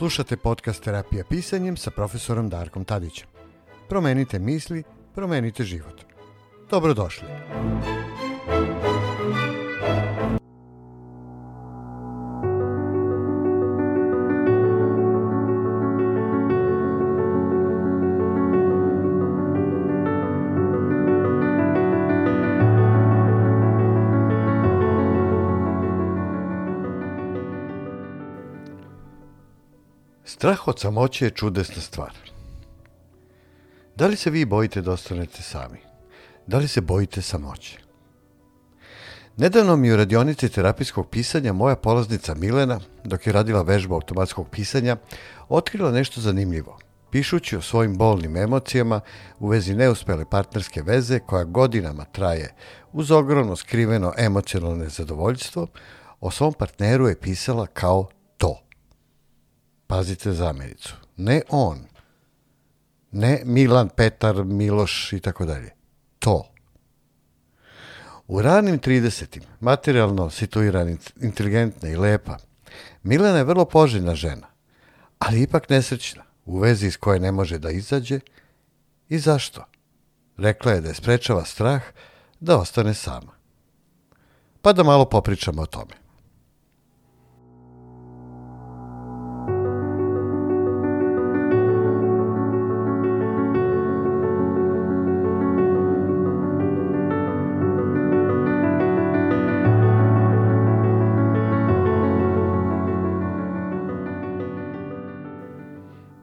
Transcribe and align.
Slušate 0.00 0.36
podcast 0.36 0.84
Terapija 0.84 1.24
pisanjem 1.24 1.76
sa 1.76 1.90
profesorom 1.90 2.48
Darkom 2.48 2.84
Tadićem. 2.84 3.26
Promenite 3.88 4.38
misli, 4.38 4.82
promenite 5.14 5.64
život. 5.64 6.04
Dobrodošli. 6.70 7.28
Strah 30.40 30.68
od 30.68 30.78
samoće 30.78 31.24
je 31.24 31.30
čudesna 31.30 31.82
stvar. 31.82 32.10
Da 33.96 34.06
li 34.06 34.16
se 34.16 34.30
vi 34.30 34.44
bojite 34.44 34.80
da 34.82 34.92
ostanete 34.92 35.42
sami? 35.42 35.78
Da 36.46 36.58
li 36.58 36.68
se 36.68 36.80
bojite 36.80 37.22
samoće? 37.22 37.78
Nedavno 39.36 39.76
mi 39.76 39.92
u 39.92 39.96
radionici 39.96 40.48
terapijskog 40.48 41.08
pisanja 41.10 41.52
moja 41.52 41.76
polaznica 41.76 42.34
Milena, 42.34 42.80
dok 43.04 43.26
je 43.26 43.32
radila 43.32 43.62
vežbu 43.62 43.94
automatskog 43.94 44.48
pisanja, 44.50 44.96
otkrila 45.48 45.90
nešto 45.90 46.20
zanimljivo. 46.20 46.78
Pišući 47.10 47.56
o 47.56 47.62
svojim 47.62 47.98
bolnim 47.98 48.36
emocijama 48.36 49.00
u 49.38 49.48
vezi 49.48 49.74
neuspele 49.74 50.24
partnerske 50.24 50.82
veze 50.82 51.18
koja 51.18 51.44
godinama 51.44 52.04
traje 52.04 52.54
uz 52.92 53.10
ogromno 53.10 53.56
skriveno 53.56 54.12
emocionalno 54.18 54.76
nezadovoljstvo, 54.76 55.66
o 56.20 56.30
svom 56.30 56.52
partneru 56.52 57.08
je 57.08 57.20
pisala 57.20 57.66
kao. 57.66 58.08
Pazite 59.90 60.32
zamenicu. 60.32 60.94
Ne 61.16 61.42
on. 61.48 61.78
Ne 63.12 63.42
Milan, 63.44 63.88
Petar, 63.88 64.44
Miloš 64.44 65.12
i 65.12 65.20
tako 65.20 65.44
dalje. 65.46 65.70
To. 66.18 66.52
U 68.28 68.42
ranim 68.42 68.80
30. 68.80 69.40
materijalno 69.60 70.30
situirana, 70.30 70.96
inteligentna 71.20 71.88
i 71.88 71.96
lepa, 71.96 72.36
Milena 73.02 73.38
je 73.38 73.44
vrlo 73.44 73.64
poželjna 73.64 74.14
žena, 74.14 74.46
ali 75.18 75.42
ipak 75.42 75.68
nesrećna, 75.68 76.22
u 76.44 76.58
vezi 76.58 76.86
iz 76.86 76.96
koje 76.96 77.20
ne 77.20 77.32
može 77.32 77.58
da 77.58 77.70
izađe. 77.70 78.20
I 79.08 79.18
zašto? 79.18 79.64
Rekla 80.36 80.72
je 80.72 80.80
da 80.80 80.88
je 80.88 80.94
sprečava 80.94 81.44
strah 81.44 81.82
da 82.40 82.58
ostane 82.58 82.94
sama. 82.94 83.32
Pa 84.62 84.72
da 84.72 84.82
malo 84.82 85.04
popričamo 85.04 85.62
o 85.62 85.66
tome. 85.66 85.99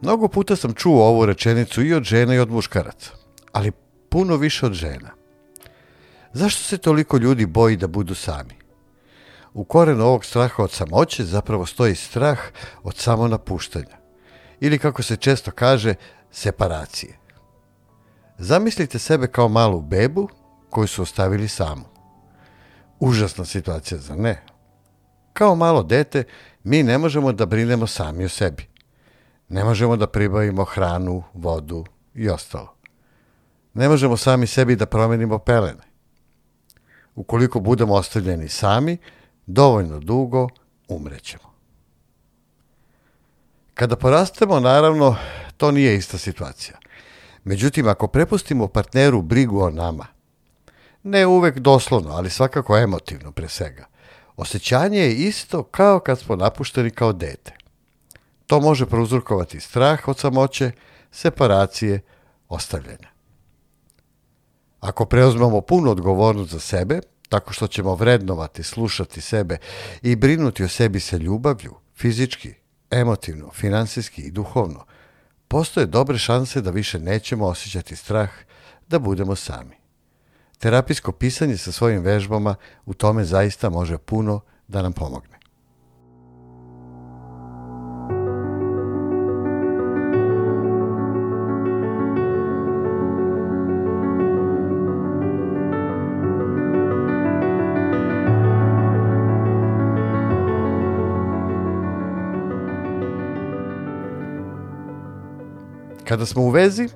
Mnogo 0.08 0.27
puta 0.27 0.55
sam 0.55 0.73
čuo 0.73 1.03
ovu 1.03 1.25
rečenicu 1.25 1.83
i 1.83 1.94
od 1.94 2.03
žena 2.03 2.36
i 2.36 2.39
od 2.39 2.52
muškaraca, 2.52 3.11
ali 3.52 3.72
puno 4.09 4.36
više 4.36 4.66
od 4.66 4.73
žena. 4.73 5.09
Zašto 6.33 6.63
se 6.63 6.77
toliko 6.77 7.17
ljudi 7.17 7.45
boji 7.45 7.77
da 7.77 7.88
budu 7.88 8.16
sami? 8.16 8.55
U 9.53 9.63
korenu 9.63 10.05
ovog 10.05 10.25
straha 10.25 10.63
od 10.63 10.72
samoće 10.72 11.23
zapravo 11.23 11.66
stoji 11.66 11.95
strah 11.95 12.39
od 12.83 12.95
samonapuštanja. 12.95 13.97
Ili 14.59 14.80
kako 14.80 15.03
se 15.03 15.16
često 15.16 15.52
kaže, 15.52 15.95
separacije. 16.31 17.18
Zamislite 18.38 19.00
sebe 19.00 19.28
kao 19.28 19.50
malu 19.50 19.81
bebu 19.81 20.29
koju 20.69 20.88
su 20.88 21.01
ostavili 21.01 21.47
samu. 21.47 21.85
Užasna 23.00 23.45
situacija, 23.45 23.97
za 23.97 24.16
ne? 24.16 24.44
Kao 25.34 25.56
malo 25.56 25.84
dete, 25.84 26.24
mi 26.63 26.84
ne 26.84 26.97
možemo 26.97 27.31
da 27.31 27.45
brinemo 27.45 27.88
sami 27.88 28.25
o 28.25 28.29
sebi. 28.29 28.76
Ne 29.50 29.63
možemo 29.63 29.96
da 29.97 30.08
pribavimo 30.08 30.63
hranu, 30.63 31.24
vodu 31.34 31.85
i 32.13 32.30
ostalo. 32.30 32.74
Ne 33.74 33.90
možemo 33.90 34.18
sami 34.18 34.47
sebi 34.47 34.75
da 34.75 34.85
promenimo 34.85 35.40
pelene. 35.40 35.84
Ukoliko 37.16 37.59
budemo 37.59 37.94
ostavljeni 37.94 38.50
sami, 38.50 38.97
dovoljno 39.46 40.00
dugo 40.00 40.47
umrećemo. 40.88 41.53
Kada 43.74 43.96
porastemo, 43.96 44.59
naravno, 44.59 45.16
to 45.57 45.72
nije 45.72 45.96
ista 45.96 46.18
situacija. 46.18 46.78
Međutim, 47.44 47.88
ako 47.88 48.07
prepustimo 48.07 48.68
partneru 48.68 49.22
brigu 49.22 49.59
o 49.59 49.69
nama, 49.69 50.06
ne 51.03 51.25
uvek 51.25 51.59
doslovno, 51.59 52.12
ali 52.12 52.30
svakako 52.30 52.78
emotivno 52.78 53.31
pre 53.31 53.47
svega, 53.50 53.86
osjećanje 54.38 55.00
je 55.00 55.16
isto 55.16 55.63
kao 55.63 56.00
kad 56.00 56.19
smo 56.19 56.36
napušteni 56.36 56.90
kao 56.90 57.13
dete. 57.13 57.56
To 58.47 58.59
može 58.59 58.85
prouzrokovati 58.85 59.59
strah 59.59 60.08
od 60.08 60.18
samoće, 60.18 60.72
separacije, 61.12 62.00
ostavljanja. 62.50 63.09
Ako 64.80 65.06
preuzmemo 65.06 65.62
punu 65.62 65.91
odgovornost 65.91 66.52
za 66.52 66.59
sebe, 66.59 67.00
tako 67.30 67.53
što 67.53 67.68
ćemo 67.68 67.96
vrednovati, 67.96 68.63
slušati 68.63 69.22
sebe 69.22 69.57
i 70.02 70.16
brinuti 70.16 70.63
o 70.63 70.68
sebi 70.68 71.00
sa 71.00 71.18
ljubavlju, 71.18 71.75
fizički, 71.96 72.53
emotivno, 72.91 73.52
finansijski 73.52 74.22
i 74.22 74.31
duhovno, 74.31 74.86
postoje 75.47 75.86
dobre 75.86 76.18
šanse 76.18 76.62
da 76.62 76.72
više 76.72 77.00
nećemo 77.00 77.46
osjećati 77.46 77.96
strah 77.96 78.30
da 78.88 79.00
budemo 79.00 79.36
sami. 79.36 79.75
Terapijsko 80.59 81.12
pisanje 81.12 81.57
sa 81.57 81.72
svojim 81.72 82.02
vežbama 82.02 82.56
u 82.86 82.94
tome 82.94 83.24
zaista 83.24 83.69
može 83.69 83.97
puno 83.97 84.40
da 84.68 84.81
nam 84.81 84.94
pomogne. 84.94 85.37
Kada 106.07 106.25
smo 106.25 106.41
u 106.41 106.50
vezi, 106.50 106.90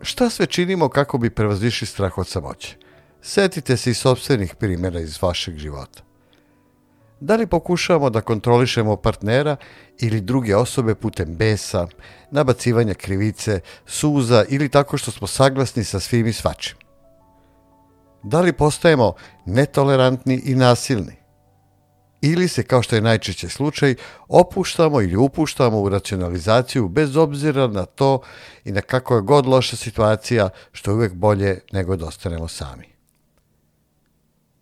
šta 0.00 0.30
sve 0.30 0.46
činimo 0.46 0.88
kako 0.88 1.18
bi 1.18 1.30
prevazišli 1.30 1.86
strah 1.86 2.18
od 2.18 2.26
samoće? 2.26 2.76
Setite 3.22 3.76
se 3.76 3.90
i 3.90 3.94
sobstvenih 3.94 4.54
primjera 4.54 5.00
iz 5.00 5.22
vašeg 5.22 5.56
života. 5.56 6.02
Da 7.20 7.36
li 7.36 7.46
pokušavamo 7.46 8.10
da 8.10 8.20
kontrolišemo 8.20 8.96
partnera 8.96 9.56
ili 9.98 10.20
druge 10.20 10.56
osobe 10.56 10.94
putem 10.94 11.36
besa, 11.36 11.86
nabacivanja 12.30 12.94
krivice, 12.94 13.60
suza 13.86 14.44
ili 14.48 14.68
tako 14.68 14.98
što 14.98 15.10
smo 15.10 15.26
saglasni 15.26 15.84
sa 15.84 16.00
svim 16.00 16.26
i 16.26 16.32
svačim? 16.32 16.76
Da 18.22 18.40
li 18.40 18.52
postajemo 18.52 19.12
netolerantni 19.46 20.42
i 20.44 20.54
nasilni? 20.54 21.19
Ili 22.20 22.48
se, 22.48 22.62
kao 22.62 22.82
što 22.82 22.96
je 22.96 23.02
najčešće 23.02 23.48
slučaj, 23.48 23.94
opuštamo 24.28 25.00
ili 25.00 25.16
upuštamo 25.16 25.80
u 25.80 25.88
racionalizaciju 25.88 26.88
bez 26.88 27.16
obzira 27.16 27.66
na 27.66 27.84
to 27.84 28.20
i 28.64 28.72
na 28.72 28.80
kako 28.80 29.16
je 29.16 29.22
god 29.22 29.46
loša 29.46 29.76
situacija, 29.76 30.50
što 30.72 30.90
je 30.90 30.94
uvek 30.94 31.14
bolje 31.14 31.60
nego 31.72 31.96
da 31.96 32.06
ostanemo 32.06 32.48
sami. 32.48 32.88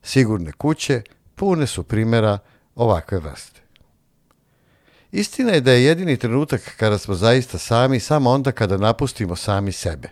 Sigurne 0.03 0.53
kuće 0.53 1.03
pune 1.35 1.67
su 1.67 1.83
primjera 1.83 2.39
ovakve 2.75 3.19
vrste. 3.19 3.61
Istina 5.13 5.53
je 5.53 5.61
da 5.61 5.73
je 5.73 5.85
jedini 5.85 6.17
trenutak 6.17 6.61
kada 6.77 6.99
smo 6.99 7.15
zaista 7.15 7.59
sami 7.59 8.01
samo 8.01 8.31
onda 8.31 8.53
kada 8.53 8.77
napustimo 8.77 9.37
sami 9.37 9.73
sebe. 9.73 10.09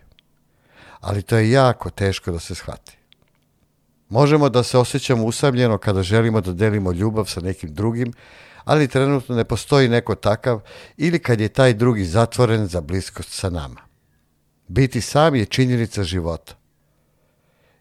Ali 1.00 1.22
to 1.22 1.37
je 1.37 1.50
jako 1.50 1.90
teško 1.90 2.32
da 2.32 2.38
se 2.38 2.54
shvati. 2.54 2.99
Možemo 4.08 4.49
da 4.49 4.62
se 4.62 4.79
osjećamo 4.79 5.25
usamljeno 5.25 5.79
kada 5.79 6.03
želimo 6.03 6.41
da 6.41 6.53
delimo 6.53 6.93
ljubav 6.93 7.25
sa 7.25 7.41
nekim 7.41 7.75
drugim, 7.75 8.12
ali 8.64 8.88
trenutno 8.88 9.37
ne 9.37 9.44
postoji 9.44 9.88
neko 9.88 10.14
takav 10.14 10.61
ili 10.97 11.19
kad 11.19 11.41
je 11.41 11.49
taj 11.49 11.75
drugi 11.75 12.05
zatvoren 12.05 12.67
za 12.67 12.81
bliskost 12.81 13.32
sa 13.32 13.50
nama. 13.50 13.81
Biti 14.69 15.00
sam 15.00 15.35
je 15.35 15.44
činjenica 15.44 16.03
života. 16.03 16.55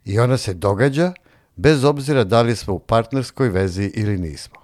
I 0.05 0.19
ona 0.19 0.37
se 0.37 0.53
događa 0.53 1.13
bez 1.55 1.83
obzira 1.83 2.23
da 2.23 2.41
li 2.41 2.55
smo 2.55 2.73
u 2.73 2.79
partnerskoj 2.79 3.49
vezi 3.49 3.91
ili 3.95 4.17
nismo. 4.17 4.55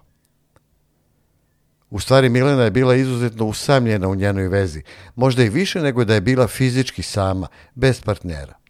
U 1.90 2.00
stvari 2.00 2.30
Milena 2.30 2.64
je 2.64 2.72
bila 2.72 2.96
izuzetno 2.96 3.46
usamljena 3.46 4.08
u 4.08 4.16
njenoj 4.16 4.48
vezi, 4.48 4.84
možda 5.16 5.44
i 5.44 5.50
više 5.50 5.82
nego 5.82 6.06
da 6.06 6.14
je 6.14 6.22
bila 6.22 6.48
fizički 6.48 7.04
sama, 7.04 7.48
bez 7.76 8.02
partnera. 8.02 8.61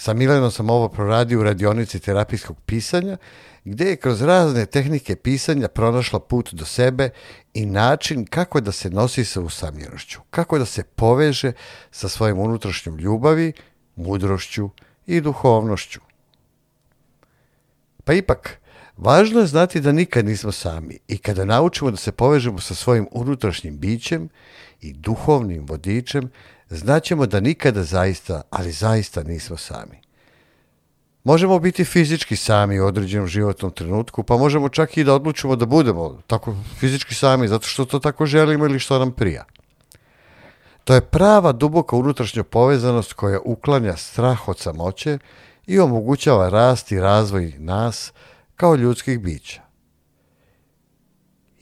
Sa 0.00 0.14
Milenom 0.14 0.50
sam 0.50 0.70
ovo 0.70 0.88
proradio 0.88 1.40
u 1.40 1.42
radionici 1.42 2.00
terapijskog 2.00 2.56
pisanja, 2.66 3.16
gdje 3.64 3.84
je 3.84 3.96
kroz 3.96 4.22
razne 4.22 4.66
tehnike 4.66 5.16
pisanja 5.16 5.68
pronašla 5.68 6.20
put 6.20 6.54
do 6.54 6.64
sebe 6.64 7.10
i 7.54 7.66
način 7.66 8.24
kako 8.24 8.60
da 8.60 8.72
se 8.72 8.90
nosi 8.90 9.24
sa 9.24 9.40
usamljenošću, 9.40 10.20
kako 10.30 10.58
da 10.58 10.64
se 10.64 10.82
poveže 10.82 11.52
sa 11.90 12.08
svojim 12.08 12.38
unutrašnjom 12.38 12.96
ljubavi, 12.98 13.52
mudrošću 13.96 14.70
i 15.06 15.20
duhovnošću. 15.20 16.00
Pa 18.04 18.12
ipak, 18.12 18.58
važno 18.96 19.40
je 19.40 19.46
znati 19.46 19.80
da 19.80 19.92
nikad 19.92 20.24
nismo 20.24 20.52
sami 20.52 20.98
i 21.08 21.18
kada 21.18 21.44
naučimo 21.44 21.90
da 21.90 21.96
se 21.96 22.12
povežemo 22.12 22.58
sa 22.58 22.74
svojim 22.74 23.08
unutrašnjim 23.12 23.78
bićem 23.78 24.28
i 24.80 24.92
duhovnim 24.92 25.66
vodičem, 25.66 26.30
znaćemo 26.70 27.26
da 27.26 27.40
nikada 27.40 27.82
zaista, 27.82 28.42
ali 28.50 28.72
zaista 28.72 29.22
nismo 29.22 29.56
sami. 29.56 30.00
Možemo 31.24 31.58
biti 31.58 31.84
fizički 31.84 32.36
sami 32.36 32.80
u 32.80 32.86
određenom 32.86 33.26
životnom 33.26 33.70
trenutku, 33.70 34.22
pa 34.22 34.36
možemo 34.36 34.68
čak 34.68 34.96
i 34.96 35.04
da 35.04 35.14
odlučimo 35.14 35.56
da 35.56 35.66
budemo 35.66 36.20
tako 36.26 36.56
fizički 36.78 37.14
sami, 37.14 37.48
zato 37.48 37.66
što 37.66 37.84
to 37.84 37.98
tako 37.98 38.26
želimo 38.26 38.64
ili 38.64 38.78
što 38.78 38.98
nam 38.98 39.12
prija. 39.12 39.44
To 40.84 40.94
je 40.94 41.00
prava 41.00 41.52
duboka 41.52 41.96
unutrašnja 41.96 42.44
povezanost 42.44 43.12
koja 43.12 43.40
uklanja 43.44 43.96
strah 43.96 44.48
od 44.48 44.58
samoće 44.58 45.18
i 45.66 45.80
omogućava 45.80 46.48
rast 46.48 46.92
i 46.92 47.00
razvoj 47.00 47.54
nas 47.58 48.12
kao 48.56 48.74
ljudskih 48.74 49.20
bića. 49.20 49.69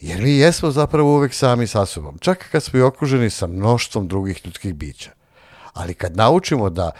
Jer 0.00 0.22
mi 0.22 0.30
jesmo 0.30 0.70
zapravo 0.70 1.14
uvek 1.14 1.34
sami 1.34 1.66
sa 1.66 1.86
sobom, 1.86 2.18
čak 2.18 2.48
kad 2.52 2.62
smo 2.62 2.78
i 2.78 2.82
okruženi 2.82 3.30
sa 3.30 3.46
mnoštvom 3.46 4.08
drugih 4.08 4.46
ljudskih 4.46 4.74
bića. 4.74 5.10
Ali 5.72 5.94
kad 5.94 6.16
naučimo 6.16 6.70
da 6.70 6.90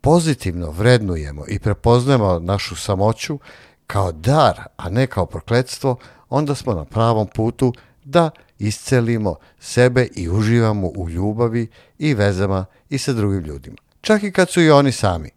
pozitivno 0.00 0.70
vrednujemo 0.70 1.44
i 1.48 1.58
prepoznajemo 1.58 2.38
našu 2.38 2.76
samoću 2.76 3.38
kao 3.86 4.12
dar, 4.12 4.62
a 4.76 4.90
ne 4.90 5.06
kao 5.06 5.26
prokletstvo, 5.26 5.96
onda 6.28 6.54
smo 6.54 6.74
na 6.74 6.84
pravom 6.84 7.26
putu 7.26 7.74
da 8.04 8.30
iscelimo 8.58 9.36
sebe 9.60 10.08
i 10.14 10.28
uživamo 10.28 10.86
u 10.86 11.08
ljubavi 11.08 11.68
i 11.98 12.14
vezama 12.14 12.66
i 12.90 12.98
sa 12.98 13.12
drugim 13.12 13.44
ljudima. 13.44 13.76
Čak 14.00 14.22
i 14.22 14.32
kad 14.32 14.50
su 14.50 14.60
i 14.62 14.70
oni 14.70 14.92
sami. 14.92 15.30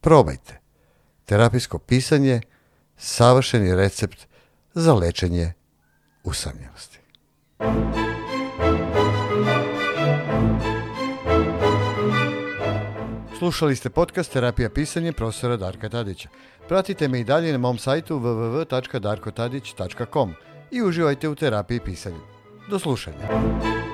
Probajte. 0.00 0.60
Terapijsko 1.24 1.78
pisanje, 1.78 2.40
savršeni 2.96 3.74
recept 3.74 4.26
za 4.74 4.94
lečenje 4.94 5.52
usamljenosti. 6.26 6.98
Slušali 13.38 13.76
ste 13.76 13.90
podcast 13.90 14.32
Terapija 14.32 14.70
pisanje 14.70 15.12
profesora 15.12 15.56
Darka 15.56 15.88
Tadića. 15.88 16.28
Pratite 16.68 17.08
me 17.08 17.20
i 17.20 17.24
dalje 17.24 17.52
na 17.52 17.58
mom 17.58 17.78
sajtu 17.78 18.18
www.darkotadić.com 18.18 20.34
i 20.70 20.82
uživajte 20.82 21.28
u 21.28 21.34
terapiji 21.34 21.80
pisanja. 21.80 22.20
Do 22.70 22.78
slušanja. 22.78 23.85